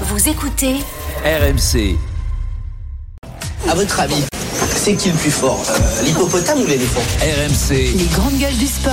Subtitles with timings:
[0.00, 0.74] Vous écoutez
[1.24, 1.96] RMC.
[3.70, 4.24] À votre avis,
[4.74, 8.92] c'est qui le plus fort euh, L'hippopotame ou l'éléphant RMC, les grandes gueules du sport.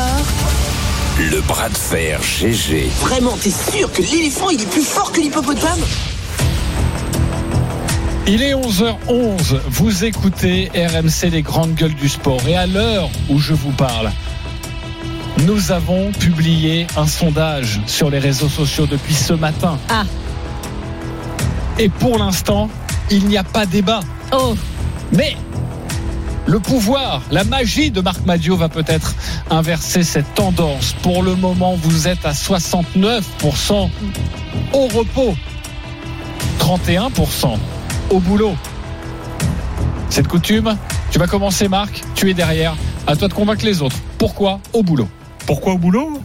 [1.18, 2.88] le bras de fer GG.
[3.02, 5.80] Vraiment, t'es sûr que l'éléphant il est plus fort que l'hippopotame
[8.28, 13.40] Il est 11h11, vous écoutez RMC les grandes gueules du sport et à l'heure où
[13.40, 14.12] je vous parle,
[15.48, 19.80] nous avons publié un sondage sur les réseaux sociaux depuis ce matin.
[19.90, 20.04] Ah.
[21.82, 22.70] Et pour l'instant,
[23.10, 24.02] il n'y a pas débat.
[24.32, 24.54] Oh,
[25.14, 25.36] Mais
[26.46, 29.16] le pouvoir, la magie de Marc Madio va peut-être
[29.50, 30.94] inverser cette tendance.
[31.02, 33.90] Pour le moment, vous êtes à 69%
[34.74, 35.34] au repos,
[36.60, 37.58] 31%
[38.12, 38.56] au boulot.
[40.12, 40.78] Cette coutume,
[41.10, 42.76] tu vas commencer Marc, tu es derrière,
[43.08, 43.98] à toi de convaincre les autres.
[44.20, 45.08] Pourquoi au boulot?
[45.48, 46.22] Pourquoi au boulot?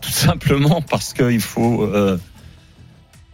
[0.00, 2.18] Tout simplement parce qu'il faut euh,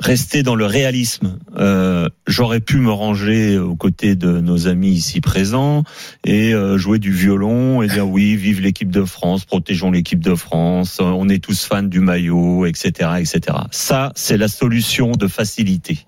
[0.00, 1.38] rester dans le réalisme.
[1.56, 5.84] Euh, J'aurais pu me ranger aux côtés de nos amis ici présents
[6.24, 10.34] et euh, jouer du violon et dire oui, vive l'équipe de France, protégeons l'équipe de
[10.34, 13.58] France, on est tous fans du maillot, etc., etc.
[13.70, 15.98] Ça, c'est la solution de facilité.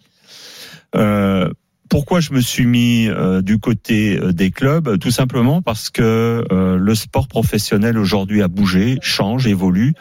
[0.95, 1.51] Euh,
[1.93, 4.99] pourquoi je me suis mis euh, du côté euh, des clubs?
[4.99, 9.93] Tout simplement parce que euh, le sport professionnel aujourd'hui a bougé, change, évolue.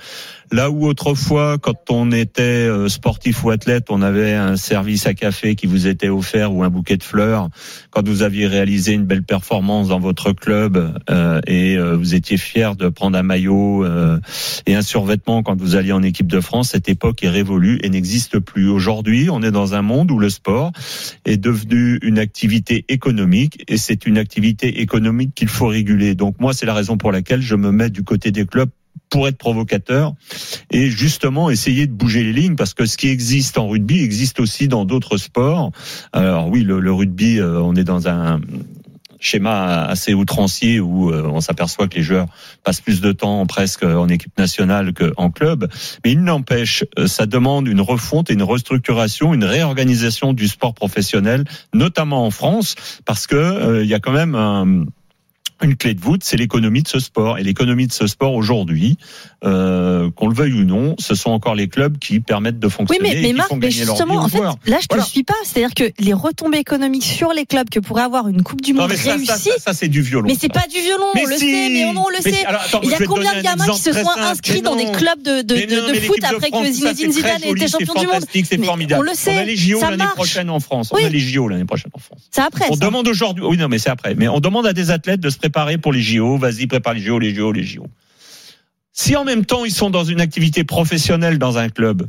[0.54, 5.14] Là où autrefois, quand on était euh, sportif ou athlète, on avait un service à
[5.14, 7.48] café qui vous était offert ou un bouquet de fleurs,
[7.90, 12.36] quand vous aviez réalisé une belle performance dans votre club euh, et euh, vous étiez
[12.36, 14.20] fier de prendre un maillot euh,
[14.66, 17.90] et un survêtement quand vous alliez en équipe de France, cette époque est révolue et
[17.90, 18.68] n'existe plus.
[18.68, 20.74] Aujourd'hui, on est dans un monde où le sport
[21.24, 26.16] est devenu une activité économique et c'est une activité économique qu'il faut réguler.
[26.16, 28.70] Donc moi, c'est la raison pour laquelle je me mets du côté des clubs
[29.10, 30.14] pour être provocateur
[30.72, 34.40] et justement essayer de bouger les lignes parce que ce qui existe en rugby existe
[34.40, 35.72] aussi dans d'autres sports.
[36.14, 38.40] Alors oui, le, rugby, euh, on est dans un
[39.22, 42.26] schéma assez outrancier où euh, on s'aperçoit que les joueurs
[42.64, 45.70] passent plus de temps presque en équipe nationale qu'en club.
[46.04, 50.74] Mais il n'empêche, euh, ça demande une refonte et une restructuration, une réorganisation du sport
[50.74, 54.86] professionnel, notamment en France, parce que euh, il y a quand même un
[55.64, 57.38] une clé de voûte, c'est l'économie de ce sport.
[57.38, 58.98] Et l'économie de ce sport aujourd'hui,
[59.44, 62.74] euh, qu'on le veuille ou non, ce sont encore les clubs qui permettent de oui,
[62.74, 65.04] fonctionner mais, et mais qui Marc, font mais justement, en fait, là, je Voilà.
[65.06, 65.34] suis pas.
[65.44, 68.82] C'est-à-dire que les retombées économiques sur les clubs que pourrait avoir une Coupe du Non,
[68.82, 70.28] Monde mais ça, réussie, ça, ça, ça, c'est du violon.
[70.28, 71.40] mais c'est pas du violon, on le si.
[71.52, 72.32] sait, mais on, on le sait.
[72.32, 74.86] si, alors, attends, Il y a combien de gamins qui se sont inscrits dans des
[74.86, 74.92] non.
[74.92, 75.56] clubs de, de,
[75.94, 78.64] non, foot après France, que Zinedine Zidane ait joli, été c'est champion du monde C'est
[78.64, 79.02] formidable.
[79.06, 80.16] on le sait, On a les JO ça l'année marche.
[80.16, 80.90] prochaine en France.
[80.94, 81.02] Oui.
[81.04, 82.22] On a les JO l'année prochaine en France.
[82.32, 82.66] C'est après.
[82.70, 85.30] On demande aujourd'hui, oui non mais c'est après, mais on demande à des athlètes de
[85.30, 85.51] se préparer
[85.82, 86.38] pour les JO.
[86.38, 87.86] Vas-y, prépare les JO, les JO, les JO.
[88.94, 92.08] Si en même temps ils sont dans une activité professionnelle dans un club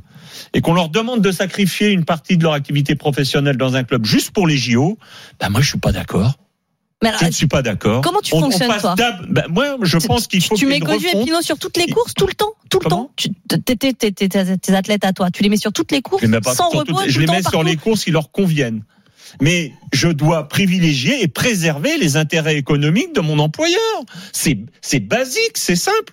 [0.52, 4.04] et qu'on leur demande de sacrifier une partie de leur activité professionnelle dans un club
[4.04, 4.98] juste pour les JO,
[5.38, 6.32] ben moi je suis pas d'accord.
[7.04, 8.00] Alors, Je ne suis pas d'accord.
[8.00, 8.94] Comment tu On- on fonctionnes, passe toi
[9.28, 11.24] ben, Moi, je tu- pense qu'il faut tu mets Godu et.
[11.24, 13.12] Pinot sur toutes les courses, tout le temps, tout le Comment temps.
[13.16, 15.90] Tu- tes- tes- tes- tes- tes- tes athlètes à toi, tu les mets sur toutes
[15.90, 17.64] les courses, Je les mets pas sans sur repos, toutes- je le les mets sur
[17.64, 18.84] les courses qui leur conviennent.
[19.40, 23.78] Mais je dois privilégier et préserver les intérêts économiques de mon employeur.
[24.32, 26.12] C'est basique, c'est simple.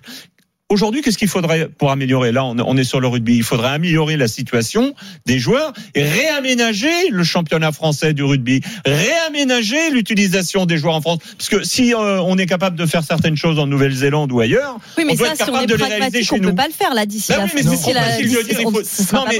[0.70, 2.30] Aujourd'hui, qu'est-ce qu'il faudrait pour améliorer?
[2.30, 3.36] Là, on on est sur le rugby.
[3.36, 4.94] Il faudrait améliorer la situation
[5.26, 11.18] des joueurs et réaménager le championnat français du rugby, réaménager l'utilisation des joueurs en France.
[11.36, 14.78] Parce que si euh, on est capable de faire certaines choses en Nouvelle-Zélande ou ailleurs,
[14.96, 16.38] Oui, mais on doit ça, être si on capable est de les réaliser chez on
[16.38, 16.48] nous.
[16.50, 17.62] peut pas le faire là d'ici Bah la oui, mais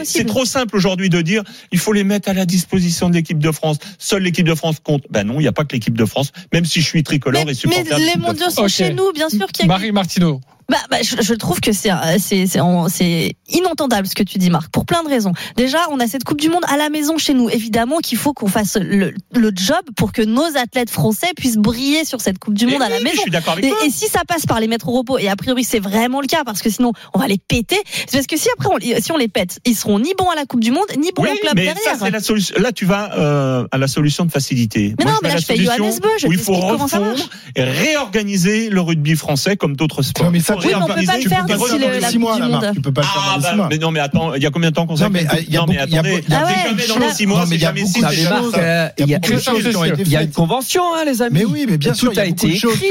[0.04, 3.14] c'est trop on- simple aujourd'hui de dire il faut les mettre à la disposition de
[3.14, 3.76] l'équipe de France.
[3.98, 5.04] Seule l'équipe de France compte.
[5.10, 6.32] Ben non, il n'y a pas que l'équipe de France.
[6.52, 9.28] Même si je suis tricolore Mais, et supporter mais les mondiaux sont chez nous, bien
[9.28, 10.40] sûr qu'il y a Marie Martineau.
[10.70, 14.22] Bah, bah, je, je trouve que c'est euh, c'est c'est en- c'est inentendable ce que
[14.22, 15.32] tu dis Marc pour plein de raisons.
[15.56, 17.50] Déjà, on a cette Coupe du monde à la maison chez nous.
[17.50, 22.04] Évidemment qu'il faut qu'on fasse le, le job pour que nos athlètes français puissent briller
[22.04, 23.22] sur cette Coupe du Eh monde à oui, la Je maison.
[23.22, 23.78] suis d'accord avec Et, toi.
[23.84, 26.28] et si ça passe par les mettre au repos, et a priori c'est vraiment le
[26.28, 29.10] cas, parce que sinon on va les péter, c'est parce que si après on, si
[29.12, 31.30] on les pète, ils seront ni bons à la Coupe du Monde, ni bons Oui,
[31.34, 31.82] au club mais derrière.
[31.82, 32.54] ça c'est la solution.
[32.60, 34.94] Là, tu vas euh, à la solution de facilité.
[34.98, 36.38] Mais Moi, non, je mais là, la je fais solution Johannes Beu, je où il
[36.38, 40.26] faut t'explique comment ça refondre et réorganiser le rugby français comme d'autres sports.
[40.26, 42.38] Non, mais ça, Il Oui, mais on peut pas le faire d'ici le- six mois.
[42.38, 43.68] Marc, tu peux pas le faire Ah dans les six bah, mois.
[43.70, 45.08] mais non mais attends, il y a combien de temps qu'on s'est euh,
[45.48, 46.98] il y a Non mais beaucoup- il y a attendez, il Ah c'est jamais dans
[46.98, 48.92] là- les six mois, c'est il y a jamais six, c'est jamais ça.
[48.98, 51.38] Il y il il une convention, hein, les amis.
[51.40, 52.88] Mais oui, mais bien Tout sûr, il y a été écrit.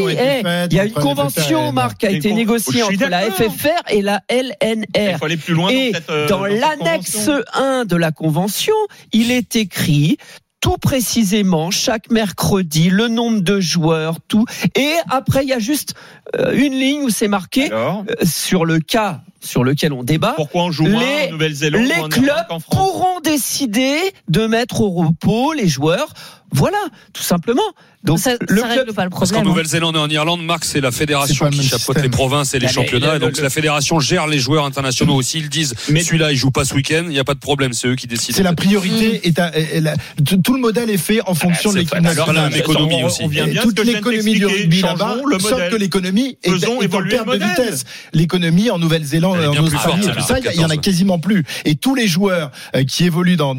[0.71, 1.71] Il y a une convention.
[1.71, 3.21] Marc, qui a été négociée entre la.
[3.31, 4.55] FFR et la Il
[4.95, 5.17] LNR.
[5.19, 7.43] faut aller plus loin Et dans euh, dans l'annexe convention.
[7.53, 8.73] 1 de la convention,
[9.13, 10.17] il est écrit
[10.61, 14.45] tout précisément chaque mercredi, le nombre de joueurs, tout.
[14.75, 15.93] Et après, il y a juste
[16.37, 20.33] euh, une ligne où c'est marqué Alors, euh, sur le cas sur lequel on débat.
[20.35, 23.97] pourquoi on joue moins les- en Nouvelle-Zélande ou Les clubs pourront décider
[24.27, 26.13] de mettre au repos les joueurs.
[26.51, 26.77] Voilà,
[27.13, 27.61] tout simplement.
[28.03, 29.41] Donc ça, le ça club règle pas le Parce qu'en problème.
[29.41, 29.49] hein.
[29.49, 32.03] Nouvelle-Zélande et en Irlande, Marc, c'est la fédération qui chapeaute système.
[32.03, 33.17] les provinces et les Ah, championnats.
[33.17, 35.39] et donc le- la fédération gère les joueurs internationaux aussi.
[35.39, 37.73] Ils disent, Mais- celui-là, il joue pas ce week-end, il n'y a pas de problème,
[37.73, 38.37] c'est eux qui décident.
[38.37, 39.19] C'est la priorité.
[39.27, 39.33] Et
[39.75, 39.95] et la-
[40.43, 42.35] tout le modèle est fait en fonction de l'équipe alors, nationale.
[42.35, 43.21] la même économie on- aussi.
[43.23, 45.69] On vient Et bien toute l'économie du rugby là-bas, le sauf modèle.
[45.71, 47.49] que l'économie est, en perte le de modèle.
[47.49, 47.83] vitesse.
[48.13, 50.69] L'économie en Nouvelle-Zélande, Elle est en Australie, forte, et tout ça, il y en a
[50.69, 50.81] 14.
[50.81, 51.43] quasiment plus.
[51.65, 53.55] Et tous les joueurs euh, qui évoluent en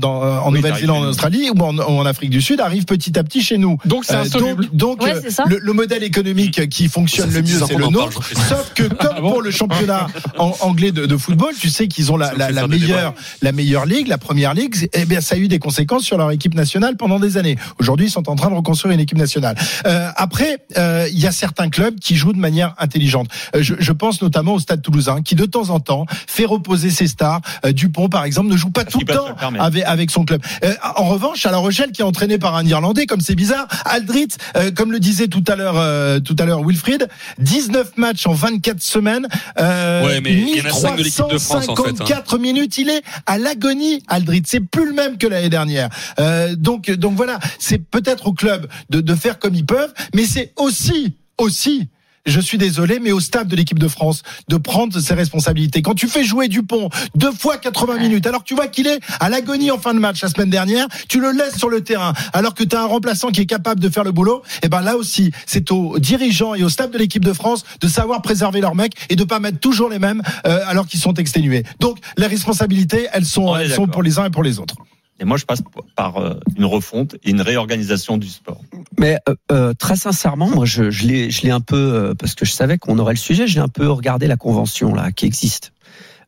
[0.51, 3.59] Nouvelle-Zélande, en Australie ou en, ou en Afrique du Sud arrivent petit à petit chez
[3.59, 3.79] nous.
[3.85, 4.67] Donc c'est Euh, insoluble.
[4.73, 7.77] donc, donc Ouais, euh, le, le modèle économique qui fonctionne le mieux, 10 ans c'est
[7.77, 8.23] le nôtre.
[8.49, 10.07] Sauf que comme Ah bon pour le championnat
[10.39, 12.33] en- anglais de, de football, tu sais qu'ils ont la,
[12.69, 14.89] meilleure, la meilleure ligue, la première ligue.
[14.93, 17.57] Eh bien, ça a eu des conséquences sur leur équipe nationale pendant des années.
[17.79, 19.57] Aujourd'hui, ils sont en train de reconstruire une équipe nationale.
[19.87, 23.29] Euh, après, euh, il y a certains clubs qui jouent de manière intelligente.
[23.55, 26.91] Euh, je, je pense notamment au Stade Toulousain, qui de temps en temps fait reposer
[26.91, 27.41] ses stars.
[27.65, 29.27] Euh, Dupont, par exemple, ne joue pas Parce tout le temps
[29.59, 30.41] avec, avec son club.
[30.65, 33.67] Euh, en revanche, à La Rochelle, qui est entraîné par un Irlandais, comme c'est bizarre,
[33.85, 37.09] Aldrit, euh, comme le disait tout à l'heure, euh, tout à l'heure Wilfried,
[37.39, 39.27] 19 matchs en 24 semaines,
[39.59, 41.95] euh, Ouais, mais il y en a cinq de l'équipe de France, en fait, hein.
[41.99, 44.43] 1354 minutes, il est à l'agonie, Aldrit.
[44.47, 45.89] C'est plus le même que l'année dernière.
[46.19, 50.25] Euh, donc, donc voilà, c'est peut-être au club de, de faire comme ils peuvent, mais
[50.25, 51.89] c'est aussi, aussi.
[52.27, 55.81] Je suis désolé, mais au staff de l'équipe de France de prendre ses responsabilités.
[55.81, 59.01] Quand tu fais jouer Dupont deux fois 80 minutes, alors que tu vois qu'il est
[59.21, 62.13] à l'agonie en fin de match la semaine dernière, tu le laisses sur le terrain,
[62.35, 64.43] alors que tu as un remplaçant qui est capable de faire le boulot.
[64.63, 67.89] Et ben là aussi, c'est aux dirigeants et au staff de l'équipe de France de
[67.89, 71.15] savoir préserver leurs mecs et de pas mettre toujours les mêmes euh, alors qu'ils sont
[71.15, 71.65] exténués.
[71.81, 74.77] Donc les responsabilités, elles sont, elles sont pour les uns et pour les autres.
[75.21, 75.63] Et moi, je passe
[75.97, 78.63] par euh, une refonte et une réorganisation du sport.
[78.99, 82.35] Mais euh, euh, très sincèrement, moi, je, je l'ai, je l'ai un peu euh, parce
[82.35, 83.47] que je savais qu'on aurait le sujet.
[83.47, 85.73] J'ai un peu regardé la convention là qui existe.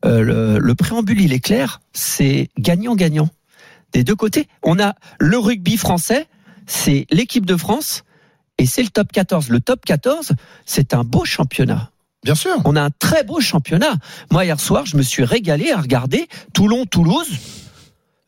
[0.05, 1.81] Euh, le, le préambule, il est clair.
[1.93, 3.29] C'est gagnant-gagnant
[3.93, 4.47] des deux côtés.
[4.61, 6.27] On a le rugby français,
[6.67, 8.03] c'est l'équipe de France
[8.59, 9.49] et c'est le top 14.
[9.49, 10.33] Le top 14,
[10.65, 11.89] c'est un beau championnat.
[12.23, 12.61] Bien sûr.
[12.65, 13.95] On a un très beau championnat.
[14.31, 17.29] Moi, hier soir, je me suis régalé à regarder Toulon-Toulouse.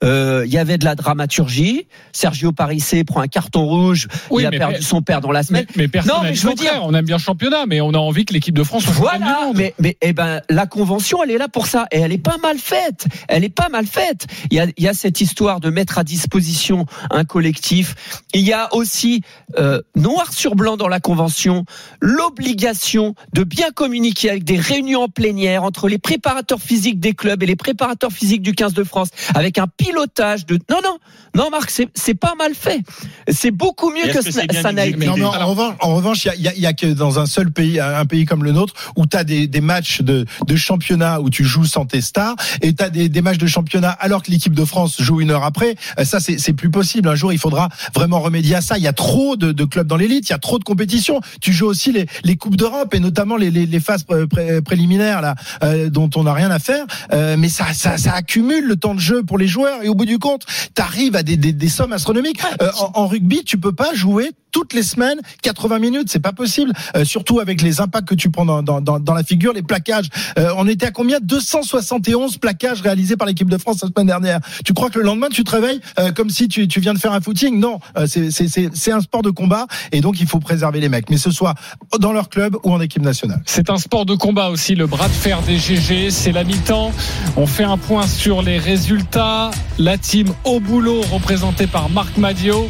[0.06, 1.88] Euh, Il y avait de la dramaturgie.
[2.12, 4.07] Sergio Parissé prend un carton rouge.
[4.30, 5.66] Oui, il a perdu son père dans la semaine.
[5.75, 7.98] mais personne Non, mais je veux dire- on aime bien le championnat, mais on a
[7.98, 9.57] envie que l'équipe de France soit du Voilà, monde.
[9.57, 11.86] mais, mais eh ben, la convention, elle est là pour ça.
[11.92, 13.07] Et elle est pas mal faite.
[13.28, 14.28] Elle est pas mal faite.
[14.52, 17.96] Il y a, il y a cette histoire de mettre à disposition un collectif.
[18.34, 19.22] Il y a aussi,
[19.57, 21.66] euh, noir sur blanc dans la convention,
[22.02, 27.42] l'obligation de bien communiquer avec des réunions en plénière entre les préparateurs physiques des clubs
[27.42, 29.68] et les préparateurs physiques du 15 de France, avec un
[30.00, 30.59] pilotage de...
[30.69, 30.97] Non, non,
[31.36, 32.81] non, Marc, c'est c'est pas mal fait.
[33.30, 35.06] C'est beaucoup mieux que, que ça n'a été.
[35.06, 36.74] Non, mais en revanche, en revanche, il y a, il y a- il y a
[36.74, 39.62] que dans un seul pays, un pays comme le nôtre, où tu as des, des
[39.62, 43.21] matchs de, de championnat où tu joues sans tes stars, et tu as des, des
[43.21, 45.75] matchs de championnat alors que l'équipe de France joue une heure après.
[46.00, 47.07] Euh, Ça, c'est c'est plus possible.
[47.09, 48.77] Un jour, il faudra vraiment remédier à ça.
[48.77, 51.19] Il y a trop de, de clubs dans l'élite, il y a trop de compétitions.
[51.42, 54.62] Tu joues aussi les, les coupes d'Europe et notamment les, les, les phases pré- pré-
[54.62, 56.86] préliminaires là, euh, dont on n'a rien à faire.
[57.13, 59.96] Euh, mais ça, ça, ça accumule le temps de jeu pour les joueurs et au
[59.96, 60.46] bout du compte,
[60.76, 62.42] tu arrives à des, des, des sommes astronomiques.
[62.62, 66.32] Euh, en, en rugby, tu peux pas jouer toutes les semaines 80 minutes, c'est pas
[66.32, 66.72] possible.
[66.96, 69.62] Euh, surtout avec les impacts que tu prends dans, dans, dans, dans la figure, les
[69.62, 70.08] plaquages.
[70.40, 71.20] Euh, on était à combien?
[71.22, 74.40] 271 plaquages réalisés par l'équipe de France la semaine dernière.
[74.64, 77.00] Tu crois que le lendemain tu te réveilles euh, comme si tu, tu viens de
[77.00, 77.59] faire un footing?
[77.59, 80.80] Non, euh, c'est- c'est c'est- c'est un sport de combat et donc il faut préserver
[80.80, 81.54] les mecs, mais ce soit
[82.00, 83.42] dans leur club ou en équipe nationale.
[83.45, 86.12] C'est un sport de combat aussi, le bras de fer des GG.
[86.12, 86.94] C'est la mi-temps.
[87.36, 89.52] On fait un point sur les résultats.
[89.78, 92.70] La team au boulot, représentée par Marc Madio,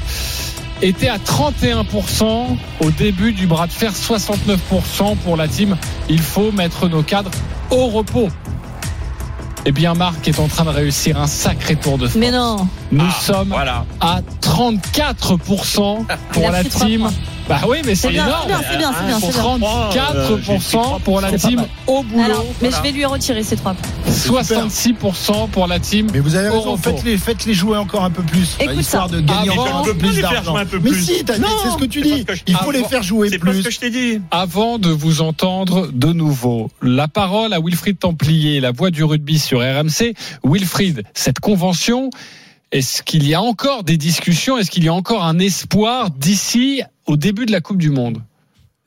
[0.81, 5.77] était à 31% au début du bras de fer, 69% pour la team.
[6.09, 7.31] Il faut mettre nos cadres
[7.69, 8.29] au repos.
[9.67, 12.17] Eh bien, Marc est en train de réussir un sacré tour de force.
[12.17, 12.67] Mais non.
[12.91, 13.85] Nous Ah, sommes Voilà.
[13.99, 14.21] à
[14.55, 17.09] 34% Il pour la team.
[17.47, 18.41] Bah oui, mais c'est C'est bien, énorme.
[18.47, 20.81] c'est bien, c'est bien, c'est bien, c'est bien.
[20.81, 23.73] 34% pour la C'est team au boulot, Alors, mais je vais lui retirer ces trois
[23.75, 23.91] points.
[24.11, 26.07] 66% pour la team.
[26.11, 29.15] Mais vous avez raison, faites-les, faites-les jouer encore un peu plus, Écoute histoire ça.
[29.15, 30.51] de gagner Avant- encore un peu plus les faire d'argent.
[30.53, 31.01] jouer un peu Mais plus.
[31.05, 32.23] si, c'est ce que tu c'est dis.
[32.23, 33.63] parce que je- Il faut les faire jouer C'est pas ce plus.
[33.63, 34.21] que je t'ai dit.
[34.31, 39.37] Avant de vous entendre de nouveau, la parole à Wilfried Templier, la voix du rugby
[39.37, 40.15] sur RMC.
[40.43, 42.09] Wilfried, cette convention,
[42.75, 44.57] est-ce qu'il y a encore des discussions?
[44.57, 48.21] Est-ce qu'il y a encore un espoir d'ici au début de la Coupe du Monde?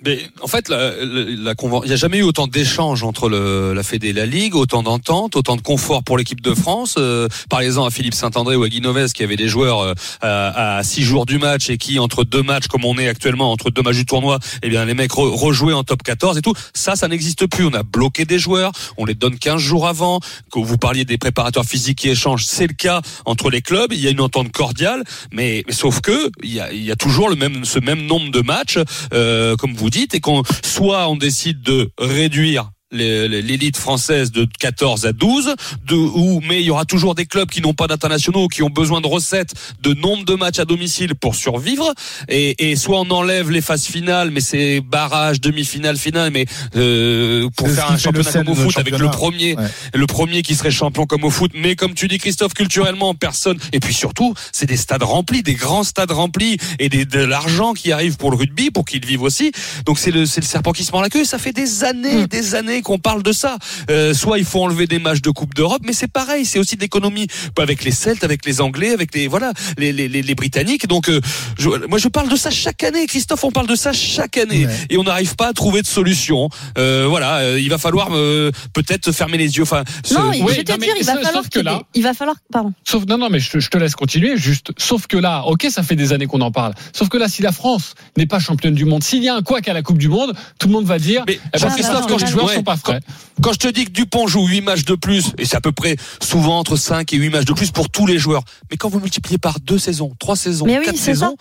[0.05, 3.73] Mais en fait, la, la, la il n'y a jamais eu autant d'échanges entre le,
[3.75, 6.95] la Fédé et la Ligue, autant d'entente, autant de confort pour l'équipe de France.
[6.99, 10.77] Euh, Parlez-en à Philippe Saint-André ou à Guy Novès qui avaient des joueurs euh, à,
[10.79, 13.71] à six jours du match et qui, entre deux matchs, comme on est actuellement, entre
[13.71, 16.55] deux matchs du tournoi, eh bien les mecs re- rejouaient en top 14 et tout.
[16.75, 17.65] Ça, ça n'existe plus.
[17.67, 20.21] On a bloqué des joueurs, on les donne 15 jours avant.
[20.53, 23.93] Que vous parliez des préparateurs physiques qui échangent, c'est le cas entre les clubs.
[23.93, 25.03] Il y a une entente cordiale,
[25.33, 28.31] mais, mais sauf que il y a, y a toujours le même, ce même nombre
[28.31, 28.79] de matchs,
[29.13, 35.05] euh, comme vous dites, et qu'on soit on décide de réduire l'élite française de 14
[35.07, 35.55] à 12
[35.87, 38.71] de, ou mais il y aura toujours des clubs qui n'ont pas d'internationaux qui ont
[38.71, 39.53] besoin de recettes
[39.83, 41.93] de nombre de matchs à domicile pour survivre.
[42.29, 47.49] Et, et soit on enlève les phases finales mais c'est barrage demi-finale finale mais euh,
[47.57, 49.65] pour faire un championnat comme au foot avec le premier Ouais.
[49.95, 51.53] le premier qui serait champion comme au foot.
[51.55, 55.55] Mais comme tu dis Christophe culturellement personne et puis surtout c'est des stades remplis des
[55.55, 59.23] grands stades remplis et des, de l'argent qui arrive pour le rugby pour qu'ils vivent
[59.23, 59.53] aussi.
[59.87, 61.85] Donc c'est le c'est le serpent qui se mord la queue et ça fait des
[61.85, 63.57] années des années qu'on parle de ça.
[63.91, 66.77] Euh, soit il faut enlever des matchs de Coupe d'Europe mais c'est pareil c'est aussi
[66.77, 67.27] d'économie
[67.59, 70.87] avec les Celtes avec les Anglais avec les voilà les les, les, les Britanniques.
[70.87, 71.21] Donc euh,
[71.59, 74.67] je, moi je parle de ça chaque année Christophe on parle de ça chaque année.
[74.67, 74.77] Ouais.
[74.91, 76.49] et on n'arrive pas à trouver de solution.
[76.77, 80.53] Euh, voilà euh, il va falloir euh, peut-être fermer les yeux enfin ce- Non, Oui,
[80.57, 82.73] je te non, mais dire, il va sauf falloir que là- il va falloir, pardon.
[82.85, 85.67] Sauf non non mais je, te- je te laisse continuer juste sauf que là OK
[85.71, 86.75] ça fait des années qu'on en parle.
[86.93, 89.43] Sauf que là si la France n'est pas championne du monde s'il y a un
[89.43, 92.09] couac à la Coupe du monde tout le monde va dire Mais eh ben, que
[92.09, 93.01] quand les je- joueurs ouais, sont pas frais.
[93.43, 95.73] Quand je te dis que Dupont joue 8 matchs de plus, et c'est à peu
[95.73, 98.91] près souvent entre 5 et 8 matchs de plus pour tous les joueurs, mais quand
[98.91, 101.37] vous multipliez par deux saisons, trois saisons, Mais oui, quatre c'est saisons,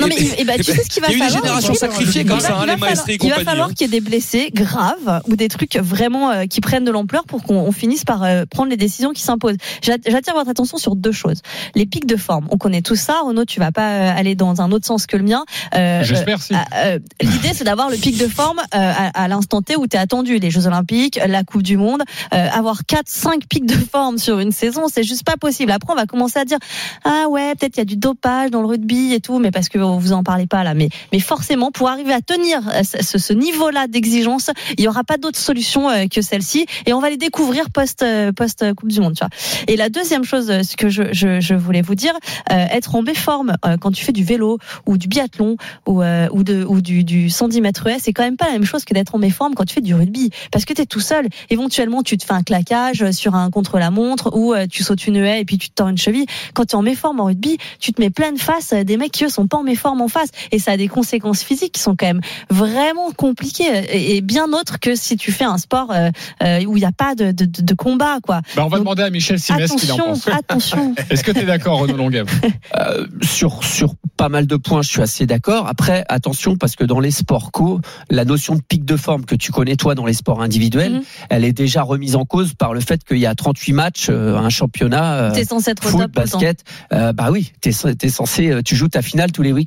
[0.00, 1.42] Non, mais il- eh ben, eh tu sais ce qu'il va il y a falloir
[1.42, 3.44] générations aussi sacrifiées Il comme va- ça, les et falloir- Il va compagnie.
[3.44, 6.90] falloir qu'il y ait des blessés graves ou des trucs vraiment euh, qui prennent de
[6.90, 9.56] l'ampleur pour qu'on on finisse par euh, prendre les décisions qui s'imposent.
[9.82, 11.40] J'a- J'attire votre attention sur deux choses.
[11.74, 12.46] Les pics de forme.
[12.50, 13.20] On connaît tout ça.
[13.24, 15.44] Renaud, tu vas pas euh, aller dans un autre sens que le mien.
[15.74, 19.28] Euh, j'espère si euh, euh, L'idée, c'est d'avoir le pic de forme euh, à, à
[19.28, 20.38] l'instant T où tu es attendu.
[20.38, 22.02] Les Jeux Olympiques, la Coupe du Monde.
[22.34, 25.72] Euh, avoir 4, 5 pics de forme sur une saison, c'est juste pas possible.
[25.72, 26.58] Après, on va commencer à dire
[27.04, 29.68] Ah ouais, peut-être il y a du dopage dans le rugby et tout, mais parce
[29.68, 30.74] que vous en parlez pas là.
[30.74, 35.04] Mais, mais forcément, pour arriver à tenir euh, ce, ce niveau-là d'exigence, il y aura
[35.04, 36.66] pas d'autre solution euh, que celle-ci.
[36.86, 39.14] Et on va les découvrir post, euh, post Coupe du Monde.
[39.14, 39.30] Tu vois.
[39.68, 42.12] Et la deuxième chose, que je, je, voulais vous dire,
[42.50, 46.64] être en méforme euh, quand tu fais du vélo ou du biathlon ou, ou, de,
[46.64, 49.18] ou du, du 110 mètres c'est quand même pas la même chose que d'être en
[49.18, 50.30] méforme quand tu fais du rugby.
[50.50, 51.28] Parce que tu es tout seul.
[51.50, 55.44] Éventuellement, tu te fais un claquage sur un contre-la-montre ou tu sautes une haie et
[55.44, 56.26] puis tu te tords une cheville.
[56.54, 59.24] Quand tu es en méforme en rugby, tu te mets pleine face des mecs qui
[59.24, 60.30] eux sont pas en méforme en face.
[60.52, 64.78] Et ça a des conséquences physiques qui sont quand même vraiment compliquées et, bien autres
[64.80, 66.10] que si tu fais un sport euh,
[66.42, 68.18] euh, où il n'y a pas de, de, de- de combat.
[68.22, 68.40] quoi.
[68.56, 70.94] Bah, on va Donc, demander à Michel Simès qu'il en Attention, pense attention.
[71.10, 72.26] est-ce que tu es d'accord Renaud Longuev
[72.78, 75.66] Euh, sur sur pas mal de points, je suis assez d'accord.
[75.68, 77.80] Après, attention parce que dans les sports co,
[78.10, 81.02] la notion de pic de forme que tu connais toi dans les sports individuels, Mhm.
[81.30, 84.36] elle est déjà remise en cause par le fait qu'il y a 38 matchs, euh,
[84.36, 85.14] un championnat.
[85.14, 88.74] euh, T'es censé être au Foot, top basket, euh, bah oui, t'es es censé, tu
[88.76, 89.65] joues ta finale tous les week-ends.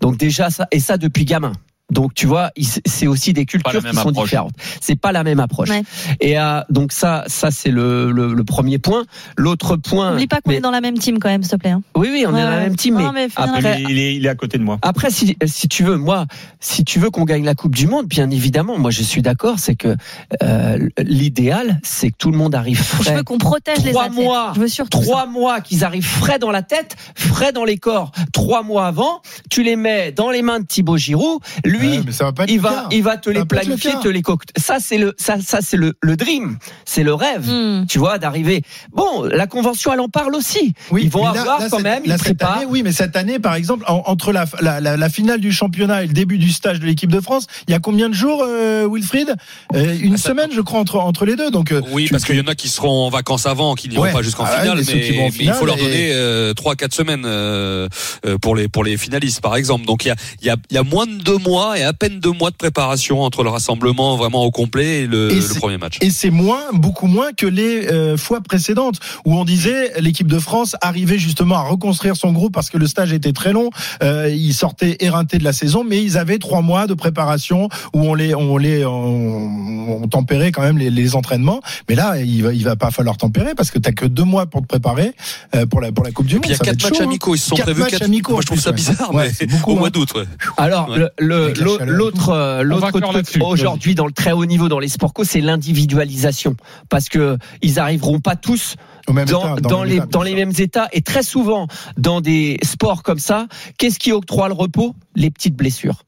[0.00, 1.52] Donc déjà ça, et ça depuis gamin.
[1.92, 2.50] Donc tu vois,
[2.86, 4.24] c'est aussi des cultures qui sont approche.
[4.24, 4.52] différentes.
[4.80, 5.68] C'est pas la même approche.
[5.68, 5.82] Ouais.
[6.20, 9.04] Et euh, donc ça, ça c'est le, le, le premier point.
[9.36, 10.12] L'autre point.
[10.12, 11.70] N'oublie pas qu'on mais- est dans la même team quand même, s'il te plaît.
[11.70, 11.82] hein.
[11.94, 12.94] Oui, oui, on est Ouais, dans la même team.
[12.98, 14.78] Non, mais après, il, est, il est à côté de moi.
[14.82, 16.26] après, si, si tu veux, moi,
[16.58, 19.58] si tu veux qu'on gagne la Coupe du Monde, bien évidemment, moi je suis d'accord,
[19.58, 19.94] c'est que
[20.42, 23.16] euh, l'idéal, c'est que tout le monde arrive Je frais.
[23.16, 24.24] veux qu'on protège les Trois athlètes.
[24.24, 25.04] mois, Je veux surtout ça.
[25.04, 28.10] Trois mois qu'ils arrivent frais dans la tête, frais dans les corps.
[28.32, 31.40] Trois mois avant, tu les mets dans les mains de Thibaut Giroud.
[31.64, 32.86] Lui, Ouais, mais ça va pas être il va, cas.
[32.90, 34.42] il va te Ça les va le planifier, te les coque.
[34.56, 36.58] Ça, c'est le, ça, ça, c'est le, le dream.
[36.84, 37.48] C'est le rêve.
[37.48, 37.86] Hmm.
[37.86, 38.62] Tu vois, d'arriver.
[38.92, 40.74] Bon, la convention, elle en parle aussi.
[40.90, 42.56] Oui, ils vont là- avoir là, quand même, là, ils cette préparent.
[42.58, 45.52] année, oui, mais cette année, par exemple, en- entre la, la, la, la finale du
[45.52, 48.14] championnat et le début du stage de l'équipe de France, il y a combien de
[48.14, 49.34] jours, euh, Wilfried?
[49.74, 51.50] Euh, Une Ah, semaine, je crois, entre, entre les deux.
[51.50, 53.88] Donc, euh, Oui, tu- parce qu'il y en a qui seront en vacances avant, qui
[53.88, 54.12] n'iront Ouais.
[54.12, 57.24] pas jusqu'en Ah finale, mais il faut leur donner euh, trois, quatre semaines
[58.40, 59.84] pour les pour les finalistes, par exemple.
[59.86, 61.82] Donc il y a il y a, il y a moins de deux mois et
[61.82, 65.36] à peine deux mois de préparation entre le rassemblement vraiment au complet et le, Et
[65.36, 65.96] le c'est- premier match.
[66.02, 70.38] Et c'est moins, beaucoup moins que les euh, fois précédentes où on disait l'équipe de
[70.38, 73.70] France arrivait justement à reconstruire son groupe parce que le stage était très long.
[74.02, 78.00] Euh, ils sortaient éreintés de la saison, mais ils avaient trois mois de préparation où
[78.02, 81.60] on les, on les, on, on tempérait quand même les, les entraînements.
[81.88, 84.46] Mais là, il va, il va pas falloir tempérer parce que t'as que deux mois
[84.46, 85.12] pour te préparer
[85.54, 86.44] euh, pour la pour la Coupe du Monde.
[86.46, 87.06] il y a quatre matchs chaud, hein.
[87.06, 88.02] amicaux, ils se sont Quatre prévus matchs quatre.
[88.02, 89.78] amicaux, Moi je trouve ça bizarre, Ouais, mais c'est beaucoup, au hein.
[89.80, 90.08] mois d'août.
[90.14, 90.24] Ouais.
[90.56, 90.98] Alors, Ouais.
[90.98, 95.12] le- le- L'autre, euh, l'autre truc aujourd'hui dans le très haut niveau dans les sports
[95.12, 96.56] co, c'est l'individualisation,
[96.88, 101.02] parce que ils arriveront pas tous dans, état, les état, dans les mêmes états et
[101.02, 103.46] très souvent dans des sports comme ça,
[103.78, 104.94] qu'est-ce qui octroie le repos?
[105.14, 106.04] Les petites blessures.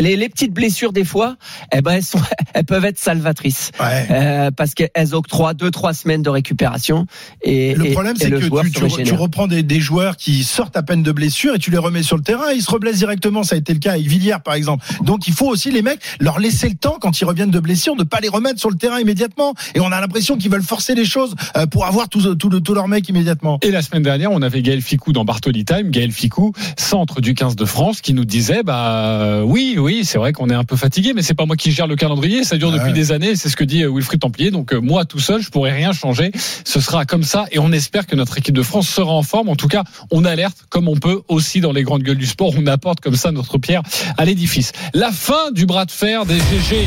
[0.00, 1.36] Les, les petites blessures des fois,
[1.74, 2.20] eh ben elles sont,
[2.54, 4.06] elles peuvent être salvatrices Ouais.
[4.10, 7.06] euh, parce qu'elles octroient deux trois semaines de récupération.
[7.42, 8.64] Et Le et- problème, et c'est que joueur
[9.04, 12.02] tu, reprends des, des joueurs qui sortent à peine de blessure et tu les remets
[12.02, 13.42] sur le terrain, ils se reblessent directement.
[13.42, 14.84] Ça a été le cas avec Villiers, par exemple.
[15.02, 17.96] Donc, il faut aussi les mecs leur laisser le temps quand ils reviennent de blessure
[17.96, 19.54] de pas les remettre sur le terrain immédiatement.
[19.74, 22.60] Et on a l'impression qu'ils veulent forcer les choses euh, pour avoir tous tout, le-
[22.60, 23.58] tous leurs mecs immédiatement.
[23.62, 27.34] Et la semaine dernière, on avait Gaël Ficou dans Bartoli Time, Gaël Ficou, centre du
[27.34, 30.64] 15 de France, qui nous disait bah euh, oui, oui, c'est vrai qu'on est un
[30.64, 32.78] peu fatigué, mais c'est pas moi qui gère le calendrier, ça dure Ouais.
[32.78, 34.50] depuis des années, c'est ce que dit euh, Wilfried Templier.
[34.50, 36.30] Donc euh, moi tout seul, je pourrais rien changer.
[36.66, 39.48] Ce sera comme ça, et on espère que notre équipe de France sera en forme.
[39.48, 42.52] En tout cas, on alerte comme on peut aussi dans les grandes gueules du sport.
[42.58, 43.80] On apporte comme ça notre pierre
[44.18, 44.72] à l'édifice.
[44.92, 46.86] La fin du bras de fer des GG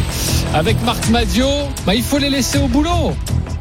[0.53, 1.47] avec Marc Madio,
[1.87, 3.15] bah, il faut les laisser au boulot.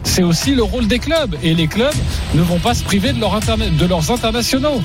[0.05, 1.35] C'est aussi le rôle des clubs.
[1.43, 1.95] Et les clubs
[2.35, 4.83] ne vont pas se priver de, leur interna- de leurs internationaux.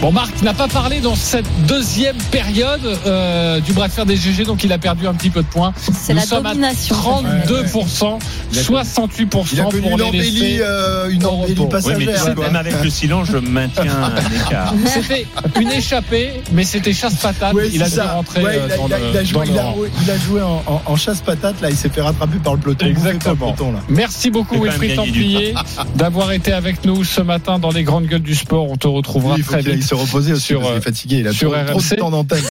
[0.00, 4.16] Bon, Marc n'a pas parlé dans cette deuxième période euh, du bras de fer des
[4.16, 5.72] GG, donc il a perdu un petit peu de points.
[5.92, 6.94] C'est Nous la sommes à domination.
[6.94, 8.18] 32%,
[8.52, 10.58] 68% Il a connu pour une les embellie, laisser.
[10.62, 11.54] euh, une embellie.
[11.58, 12.18] Oui, mais tu passagère.
[12.22, 12.44] sais, quoi.
[12.46, 14.72] même avec le silence, je maintiens un écart.
[14.86, 15.26] C'était
[15.60, 17.54] une échappée, mais c'était chasse-patate.
[17.54, 19.26] Ouais, il a dû rentrer Ouais, il, a, dans il a- le- il a dans
[19.26, 19.76] joué, le il a- rang.
[20.04, 22.86] il a joué en, en- en chasse-patate, là, il s'est fait rattraper par le peloton.
[22.86, 23.34] le Exactement.
[23.52, 23.80] peloton, là.
[23.88, 25.54] Merci beaucoup Wilfried Templier
[25.96, 28.70] d'avoir été avec nous ce matin dans les grandes gueules du sport.
[28.70, 31.32] On te retrouvera Oui, très vite se reposer sur, qu'il est euh, fatigué, il a
[31.32, 32.42] sur trop, trop de temps d'antenne.